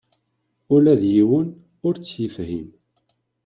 [0.75, 1.47] Ula d yiwen
[1.87, 2.67] ur tt-yefhim.